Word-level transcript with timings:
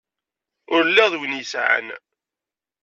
Ur 0.73 0.81
lliɣ 0.89 1.07
d 1.09 1.15
win 1.19 1.37
yesɛan. 1.39 1.87